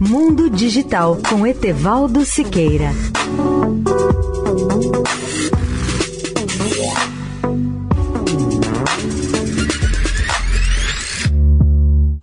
Mundo 0.00 0.48
Digital 0.48 1.18
com 1.28 1.44
Etevaldo 1.44 2.24
Siqueira. 2.24 2.92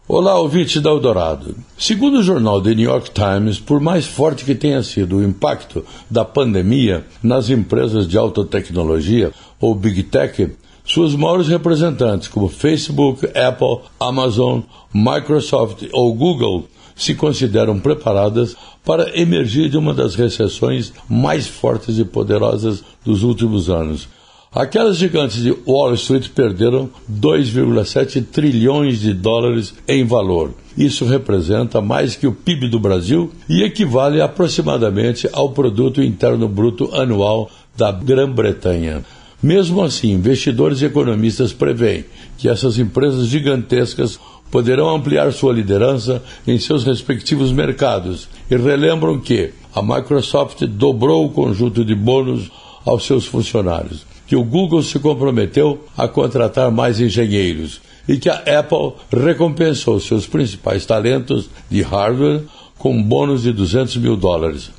Olá, 0.07 0.39
ouvinte 0.39 0.79
da 0.79 0.89
Eldorado. 0.89 1.53
Segundo 1.77 2.20
o 2.20 2.23
jornal 2.23 2.61
The 2.61 2.73
New 2.73 2.89
York 2.89 3.11
Times, 3.11 3.59
por 3.59 3.82
mais 3.82 4.05
forte 4.05 4.46
que 4.46 4.55
tenha 4.55 4.82
sido 4.82 5.18
o 5.18 5.23
impacto 5.23 5.84
da 6.10 6.23
pandemia 6.23 7.05
nas 7.21 7.50
empresas 7.50 8.07
de 8.07 8.18
alta 8.18 8.46
tecnologia, 8.46 9.34
ou 9.60 9.76
Big 9.76 10.04
Tech, 10.04 10.50
suas 10.86 11.15
maiores 11.15 11.47
representantes, 11.47 12.27
como 12.27 12.47
Facebook, 12.47 13.25
Apple, 13.38 13.79
Amazon, 13.99 14.61
Microsoft 14.93 15.83
ou 15.91 16.13
Google, 16.13 16.68
se 16.95 17.15
consideram 17.15 17.79
preparadas 17.79 18.55
para 18.86 19.19
emergir 19.19 19.69
de 19.69 19.77
uma 19.77 19.93
das 19.93 20.15
recessões 20.15 20.93
mais 21.10 21.47
fortes 21.47 21.97
e 21.97 22.05
poderosas 22.05 22.83
dos 23.04 23.24
últimos 23.24 23.69
anos. 23.69 24.07
Aquelas 24.55 24.96
gigantes 24.96 25.43
de 25.43 25.51
Wall 25.68 25.96
Street 25.96 26.29
perderam 26.29 26.89
2,7 27.11 28.25
trilhões 28.32 29.02
de 29.02 29.13
dólares 29.13 29.74
em 29.86 30.05
valor. 30.05 30.54
Isso 30.77 31.04
representa 31.04 31.82
mais 31.82 32.16
que 32.16 32.25
o 32.25 32.31
PIB 32.31 32.69
do 32.69 32.80
Brasil 32.80 33.31
e 33.49 33.63
equivale 33.63 34.22
aproximadamente 34.22 35.27
ao 35.33 35.49
produto 35.49 36.02
interno 36.02 36.47
bruto 36.47 36.89
anual 36.95 37.49
da 37.75 37.91
Grã-Bretanha. 37.91 39.03
Mesmo 39.42 39.84
assim, 39.84 40.12
investidores 40.12 40.81
e 40.81 40.86
economistas 40.86 41.53
preveem 41.53 42.06
que 42.38 42.50
essas 42.50 42.80
empresas 42.80 43.28
gigantescas 43.28 44.20
poderão 44.50 44.95
ampliar 44.95 45.31
sua 45.34 45.53
liderança 45.53 46.23
em 46.48 46.58
seus 46.58 46.84
respectivos 46.84 47.52
mercados 47.52 48.28
e 48.50 48.56
relembram 48.56 49.20
que 49.20 49.52
a 49.73 49.81
Microsoft 49.81 50.64
dobrou 50.66 51.25
o 51.25 51.30
conjunto 51.30 51.83
de 51.83 51.94
bônus 51.94 52.50
aos 52.86 53.05
seus 53.05 53.25
funcionários, 53.25 54.05
que 54.27 54.36
o 54.36 54.44
Google 54.44 54.81
se 54.81 55.00
comprometeu 55.00 55.83
a 55.97 56.08
contratar 56.08 56.72
mais 56.72 56.99
engenheiros 56.99 57.81
e 58.08 58.17
que 58.17 58.30
a 58.30 58.44
Apple 58.59 58.94
recompensou 59.11 59.99
seus 59.99 60.27
principais 60.27 60.86
talentos 60.86 61.49
de 61.70 61.81
hardware 61.81 62.44
com 62.77 63.02
bônus 63.02 63.42
de 63.42 63.52
200 63.52 63.97
mil 63.97 64.16
dólares. 64.16 64.72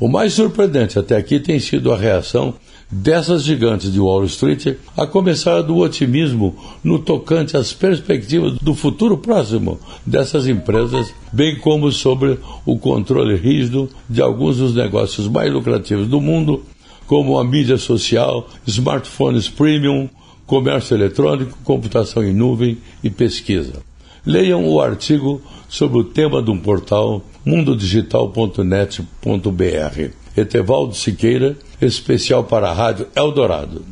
O 0.00 0.08
mais 0.08 0.32
surpreendente 0.32 0.98
até 0.98 1.14
aqui 1.14 1.38
tem 1.38 1.60
sido 1.60 1.92
a 1.92 1.96
reação 1.96 2.54
dessas 2.90 3.44
gigantes 3.44 3.92
de 3.92 4.00
Wall 4.00 4.24
Street, 4.24 4.78
a 4.96 5.06
começar 5.06 5.60
do 5.60 5.76
otimismo 5.76 6.56
no 6.82 6.98
tocante 6.98 7.54
às 7.54 7.74
perspectivas 7.74 8.54
do 8.54 8.74
futuro 8.74 9.18
próximo 9.18 9.78
dessas 10.04 10.48
empresas, 10.48 11.12
bem 11.30 11.56
como 11.56 11.92
sobre 11.92 12.38
o 12.64 12.78
controle 12.78 13.36
rígido 13.36 13.90
de 14.08 14.22
alguns 14.22 14.56
dos 14.56 14.74
negócios 14.74 15.28
mais 15.28 15.52
lucrativos 15.52 16.08
do 16.08 16.18
mundo, 16.18 16.64
como 17.06 17.38
a 17.38 17.44
mídia 17.44 17.76
social, 17.76 18.48
smartphones 18.66 19.50
premium, 19.50 20.08
comércio 20.46 20.96
eletrônico, 20.96 21.58
computação 21.62 22.24
em 22.24 22.32
nuvem 22.32 22.78
e 23.04 23.10
pesquisa. 23.10 23.89
Leiam 24.24 24.66
o 24.66 24.80
artigo 24.80 25.42
sobre 25.68 25.98
o 25.98 26.04
tema 26.04 26.42
de 26.42 26.50
um 26.50 26.58
portal 26.58 27.22
mundodigital.net.br. 27.44 30.10
Etevaldo 30.36 30.94
Siqueira, 30.94 31.56
especial 31.80 32.44
para 32.44 32.70
a 32.70 32.72
Rádio 32.72 33.08
Eldorado. 33.14 33.84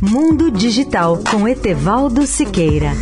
Mundo 0.00 0.50
Digital 0.50 1.20
com 1.30 1.46
Etevaldo 1.48 2.26
Siqueira. 2.26 2.92